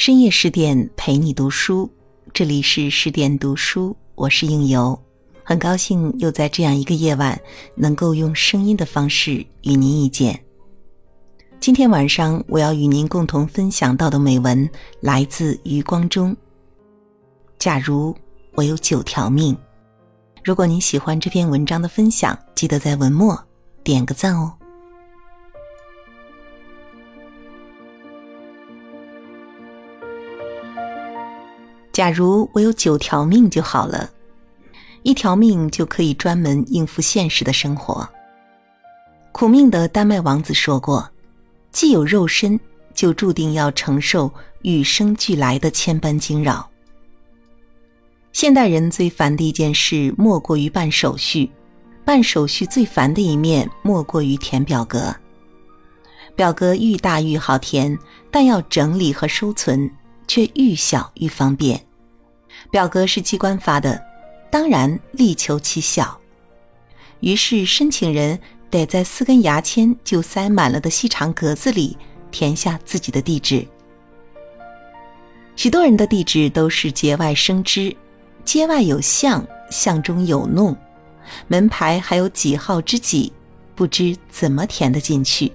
[0.00, 1.86] 深夜十点陪你读书，
[2.32, 4.98] 这里是十点读书，我是应由，
[5.44, 7.38] 很高兴又在这样一个夜晚，
[7.74, 10.42] 能够用声音的方式与您遇见。
[11.60, 14.66] 今天晚上我要与您共同分享到的美文
[15.02, 16.34] 来自余光中。
[17.58, 18.16] 假如
[18.54, 19.54] 我有九条命，
[20.42, 23.38] 如果您喜欢这篇文章的分享，记得在文末
[23.84, 24.50] 点个赞哦。
[32.00, 34.08] 假如我有九条命就好了，
[35.02, 38.08] 一条命就可以专门应付现实的生活。
[39.32, 41.06] 苦命的丹麦王子说过
[41.70, 42.58] ：“既有肉身，
[42.94, 44.32] 就注定要承受
[44.62, 46.70] 与生俱来的千般惊扰。”
[48.32, 51.50] 现代人最烦的一件事，莫过于办手续。
[52.02, 55.14] 办手续最烦的一面，莫过于填表格。
[56.34, 57.98] 表格愈大愈好填，
[58.30, 59.90] 但要整理和收存，
[60.26, 61.78] 却愈小愈方便。
[62.70, 64.02] 表格是机关发的，
[64.50, 66.18] 当然力求其小。
[67.20, 68.38] 于是申请人
[68.70, 71.96] 得在四根牙签就塞满了的细长格子里
[72.30, 73.66] 填下自己的地址。
[75.56, 77.94] 许多人的地址都是节外生枝，
[78.44, 80.74] 街外有巷，巷中有弄，
[81.48, 83.30] 门牌还有几号之几，
[83.74, 85.52] 不知怎么填得进去。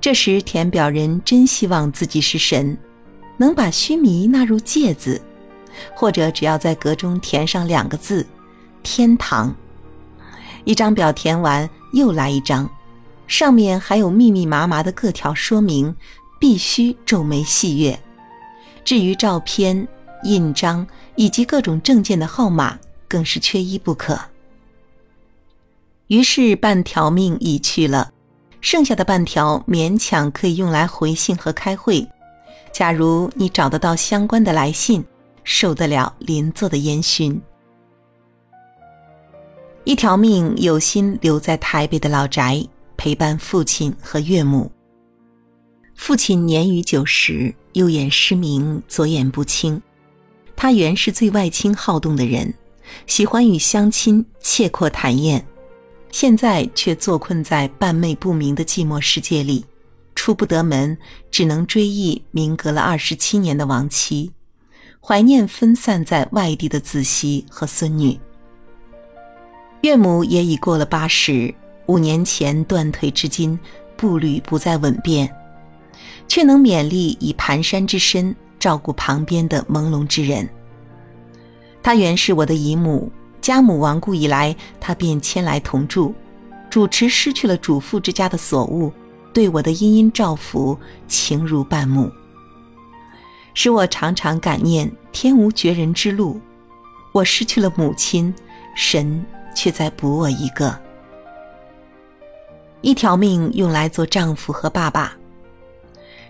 [0.00, 2.78] 这时填表人真希望自己是神，
[3.36, 5.20] 能把须弥纳入芥子。
[5.94, 8.26] 或者只要在格中填上两个字
[8.82, 9.54] “天堂”，
[10.64, 12.68] 一张表填完又来一张，
[13.26, 15.94] 上面还有密密麻麻的各条说明，
[16.38, 17.98] 必须皱眉细阅。
[18.84, 19.86] 至于照片、
[20.24, 24.18] 印章以及各种证件的号码，更是缺一不可。
[26.06, 28.12] 于是半条命已去了，
[28.60, 32.06] 剩下的半条勉强可以用来回信和开会。
[32.72, 35.04] 假如你找得到相关的来信。
[35.50, 37.40] 受得了邻座的烟熏。
[39.84, 42.62] 一条命有心留在台北的老宅
[42.98, 44.70] 陪伴父亲和岳母。
[45.94, 49.80] 父亲年逾九十，右眼失明，左眼不清。
[50.54, 52.52] 他原是最外倾好动的人，
[53.06, 55.46] 喜欢与乡亲切阔谈宴，
[56.12, 59.64] 现在却坐困在半昧不明的寂寞世界里，
[60.14, 60.98] 出不得门，
[61.30, 64.30] 只能追忆明隔了二十七年的亡妻。
[65.00, 68.18] 怀念分散在外地的子媳和孙女。
[69.82, 71.54] 岳母也已过了八十，
[71.86, 73.58] 五年前断腿，至今
[73.96, 75.32] 步履不再稳便，
[76.26, 80.48] 却能勉力以蹒跚之身照顾旁边的朦胧之人。
[81.82, 83.10] 她原是我的姨母，
[83.40, 86.12] 家母亡故以来，她便迁来同住，
[86.68, 88.92] 主持失去了主妇之家的所务，
[89.32, 90.76] 对我的殷殷照拂，
[91.06, 92.10] 情如半母。
[93.60, 96.40] 使我常常感念天无绝人之路，
[97.10, 98.32] 我失去了母亲，
[98.76, 100.78] 神却在补我一个。
[102.82, 105.16] 一条命用来做丈夫和爸爸。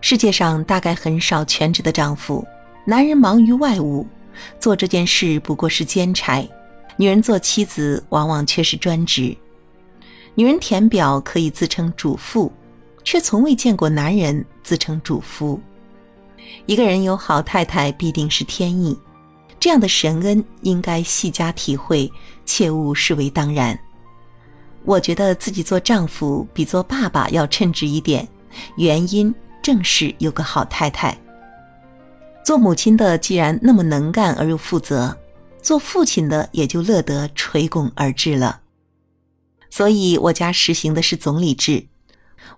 [0.00, 2.46] 世界上大概很少全职的丈夫，
[2.84, 4.06] 男人忙于外务，
[4.60, 6.48] 做这件事不过是兼差；
[6.96, 9.36] 女人做妻子往往却是专职。
[10.36, 12.52] 女人填表可以自称主妇，
[13.02, 15.60] 却从未见过男人自称主夫。
[16.66, 18.98] 一个人有好太太，必定是天意，
[19.58, 22.10] 这样的神恩应该细加体会，
[22.44, 23.78] 切勿视为当然。
[24.84, 28.26] 我觉得自己做丈夫比做爸爸要称职一点，
[28.76, 31.16] 原因正是有个好太太。
[32.44, 35.16] 做母亲的既然那么能干而又负责，
[35.60, 38.60] 做父亲的也就乐得垂拱而治了。
[39.68, 41.84] 所以我家实行的是总理制，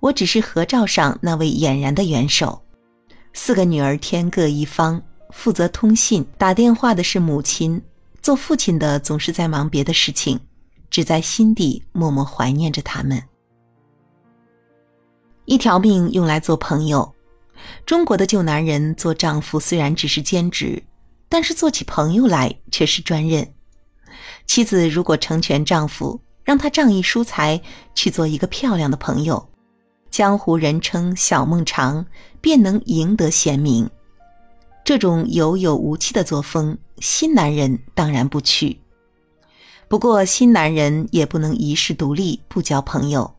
[0.00, 2.62] 我只是合照上那位俨然的元首。
[3.33, 5.00] 四个女儿天各一方，
[5.31, 7.81] 负责通信、打电话的是母亲，
[8.21, 10.39] 做父亲的总是在忙别的事情，
[10.91, 13.22] 只在心底默默怀念着他们。
[15.44, 17.15] 一条命用来做朋友，
[17.87, 20.82] 中国的旧男人做丈夫虽然只是兼职，
[21.29, 23.47] 但是做起朋友来却是专任。
[24.47, 27.61] 妻子如果成全丈夫，让他仗义疏财，
[27.94, 29.49] 去做一个漂亮的朋友。
[30.10, 32.05] 江湖人称小孟长，
[32.40, 33.88] 便能赢得贤名。
[34.84, 38.81] 这种有有无气的作风，新男人当然不去。
[39.87, 43.34] 不过新男人也不能一世独立，不交朋友。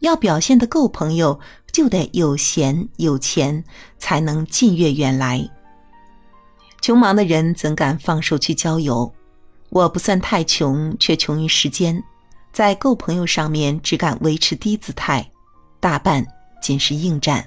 [0.00, 1.38] 要表现得够朋友，
[1.72, 3.64] 就得有闲有钱，
[3.98, 5.48] 才能近悦远来。
[6.82, 9.10] 穷忙的人怎敢放手去郊游？
[9.70, 12.02] 我不算太穷，却穷于时间，
[12.52, 15.30] 在够朋友上面只敢维持低姿态。
[15.86, 16.26] 大半
[16.60, 17.46] 仅是应战。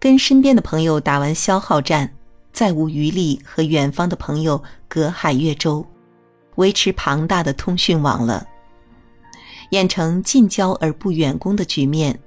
[0.00, 2.10] 跟身边的朋友打完消耗战，
[2.50, 5.86] 再无余力和远方的朋友隔海越洲，
[6.54, 8.46] 维持庞大的通讯网了。
[9.72, 12.18] 演成近交而不远攻的局面，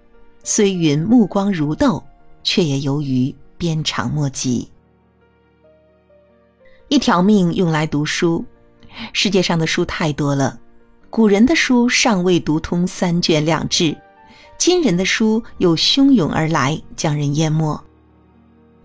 [0.43, 2.03] 虽云目光如豆，
[2.43, 4.69] 却也由于鞭长莫及。
[6.87, 8.45] 一条命用来读书，
[9.11, 10.59] 世界上的书太多了，
[11.09, 13.97] 古人的书尚未读通三卷两制，
[14.57, 17.79] 今人的书又汹涌而来，将人淹没。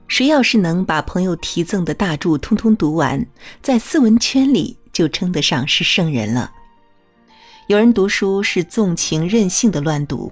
[0.08, 3.24] 谁要是能把朋友题赠的大著通通读完，
[3.62, 6.52] 在斯文圈里就称得上是圣人了。
[7.68, 10.30] 有人读书是纵情任性的乱读，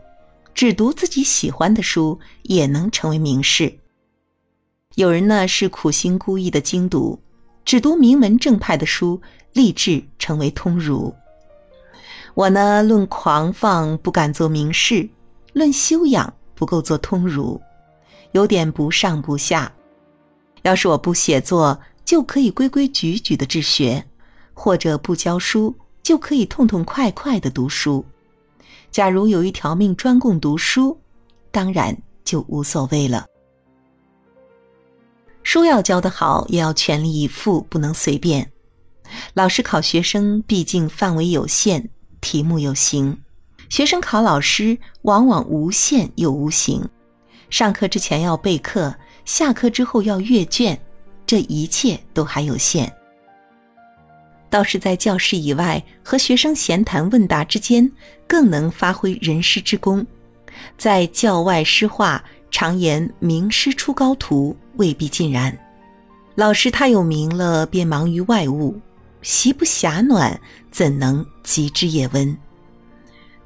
[0.52, 3.73] 只读自己喜欢的书也能成为名士。
[4.96, 7.17] 有人呢是苦心孤诣的精读，
[7.64, 11.14] 只读名门正派的书，立志成为通儒。
[12.35, 15.08] 我呢论狂放不敢做名士，
[15.53, 17.61] 论修养不够做通儒，
[18.33, 19.73] 有点不上不下。
[20.62, 24.05] 要是我不写作，就可以规规矩矩的治学，
[24.55, 25.75] 或者不教书。
[26.00, 28.03] 就可以痛痛快快的读书。
[28.91, 30.99] 假如有一条命专供读书，
[31.50, 33.27] 当然就无所谓了。
[35.43, 38.50] 书要教得好，也要全力以赴，不能随便。
[39.35, 41.91] 老师考学生，毕竟范围有限，
[42.23, 43.15] 题目有形；
[43.69, 46.82] 学生考老师，往往无限又无形。
[47.50, 48.94] 上课之前要备课，
[49.25, 50.79] 下课之后要阅卷，
[51.26, 52.91] 这一切都还有限。
[54.50, 57.91] 倒是在教室以外和学生闲谈问答之间，
[58.26, 60.05] 更能发挥人师之功。
[60.79, 65.56] 在教外诗画，常言名师出高徒，未必尽然。
[66.35, 68.81] 老师他有名了，便忙于外务，
[69.21, 70.41] 席不暇暖，
[70.71, 72.37] 怎能及之也温？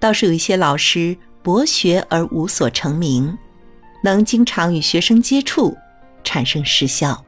[0.02, 3.38] 倒是有一些老师博学而无所成名，
[4.02, 5.76] 能经常与学生接触，
[6.24, 7.24] 产生实效。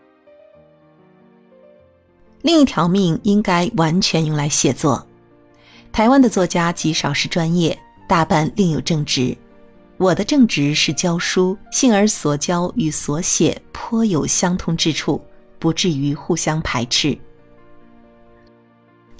[2.42, 5.06] 另一条命应该完全用来写作。
[5.92, 7.78] 台湾的作家极少是专业，
[8.08, 9.36] 大半另有正职。
[9.96, 15.24] 我的正职是教书，幸而所教与所写颇有相通之处，
[15.60, 17.16] 不至于互相排斥。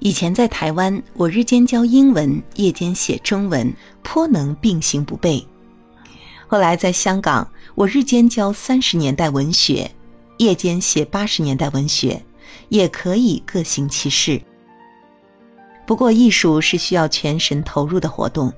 [0.05, 5.43] 以前在台湾，我日间教英文，夜间写中文，颇能并行不悖。
[6.47, 9.91] 后来在香港，我日间教三十年代文学，
[10.37, 12.23] 夜间写八十年代文学。
[12.69, 14.41] 也可以各行其事。
[15.87, 18.53] 不过，艺术是需要全神投入的活动，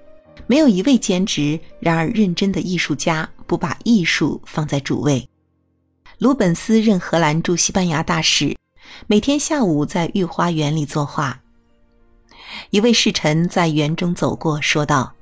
[0.48, 5.26] 没有一位兼职然而认真的艺术家不把艺术放在主位。
[6.18, 8.56] 鲁本斯任荷兰驻西班牙大使，
[9.06, 11.40] 每天下午在御花园里作画。
[12.70, 15.14] 一位侍臣在园中走过，说道：“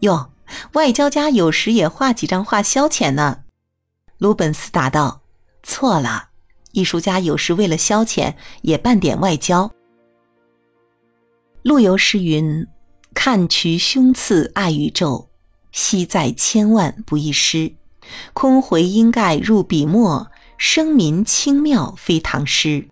[0.00, 0.30] 哟，
[0.72, 3.40] 外交家有时也画几张画消遣呢。”
[4.18, 5.22] 鲁本斯答道
[5.62, 6.28] ：“错了。”
[6.72, 9.72] 艺术家有时为了消遣，也办点外交。
[11.62, 12.66] 陆游诗云
[13.14, 15.28] ：“看渠胸次爱宇宙，
[15.72, 17.74] 惜在千万不一失。
[18.32, 22.88] 空回应盖入笔墨，声民清妙非唐诗。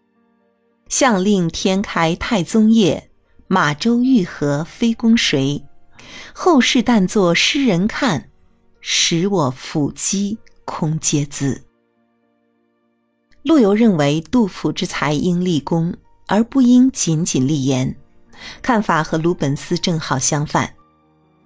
[0.88, 3.10] 向令天开太宗业，
[3.48, 5.64] 马周玉河非公谁？
[6.32, 8.30] 后世但作诗人看，
[8.80, 11.62] 使我腹肌空嗟字。”
[13.42, 15.94] 陆游认为杜甫之才应立功，
[16.26, 17.96] 而不应仅仅立言，
[18.60, 20.72] 看法和鲁本斯正好相反。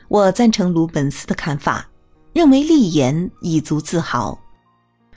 [0.09, 1.89] 我赞成鲁本斯的看法，
[2.33, 4.39] 认为立言以足自豪。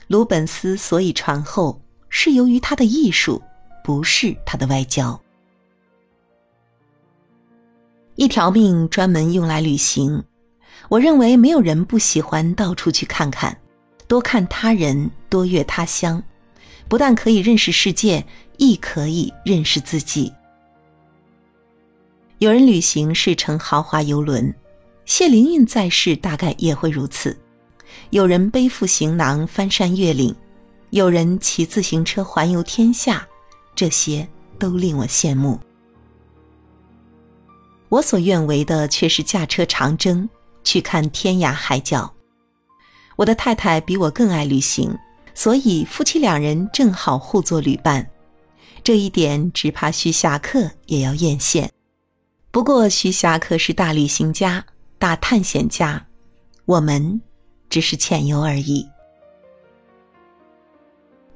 [0.08, 3.42] 鲁本斯所以传后，是由于他的艺术，
[3.84, 5.20] 不是他的外交。
[8.14, 10.24] 一条命专门用来旅行，
[10.88, 13.54] 我认为没有人不喜欢到处去看看，
[14.08, 16.22] 多看他人，多阅他乡。
[16.88, 18.24] 不但可以认识世界，
[18.56, 20.32] 亦可以认识自己。
[22.38, 24.54] 有人旅行是乘豪华游轮，
[25.04, 27.36] 谢灵运在世大概也会如此。
[28.10, 30.34] 有人背负行囊翻山越岭，
[30.88, 33.26] 有人骑自行车环游天下，
[33.74, 34.26] 这些
[34.58, 35.58] 都令我羡慕。
[37.88, 40.28] 我所愿为的却是驾车长征，
[40.62, 42.12] 去看天涯海角。
[43.16, 44.96] 我的太太比我更爱旅行。
[45.36, 48.08] 所以夫妻两人正好互作旅伴，
[48.84, 51.68] 这一点只怕徐霞客也要艳羡。
[52.52, 54.64] 不过徐霞客是大旅行家、
[54.96, 56.06] 大探险家，
[56.66, 57.20] 我们
[57.68, 58.88] 只是浅游而已。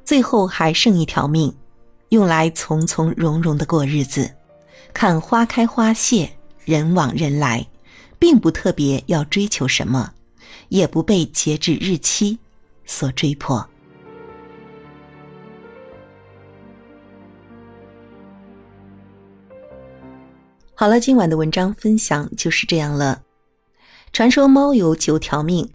[0.04, 1.52] 最后还剩一条命，
[2.10, 4.30] 用来从从容容的过日子，
[4.92, 6.30] 看花开花谢，
[6.64, 7.66] 人往人来，
[8.18, 10.12] 并不特别要追求什么，
[10.68, 12.38] 也不被截止日期。
[12.90, 13.68] 所追迫。
[20.74, 23.22] 好了，今晚的文章分享就是这样了。
[24.10, 25.70] 传说猫有九条命，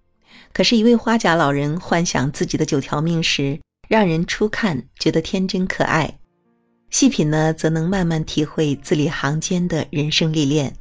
[0.52, 6.18] 可是，一位花甲老人幻想自己的九条命时，让人初看觉得天真可爱，
[6.94, 10.72] 细品呢，则能慢慢体会字里行间的人生历练。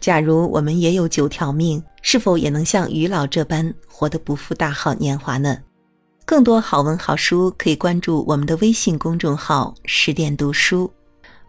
[0.00, 5.56] 假如我们也有九条命，是否也能像于老这般活得不负大好年华呢？
[6.26, 10.92] 更多好文好书可以关注我们的微信公众号“十点读书”。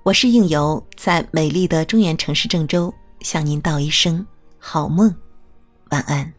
[0.03, 4.23] 我是应由，在美丽的中原城市郑州向您道一声
[4.59, 5.13] 好梦，
[5.89, 6.31] 晚安。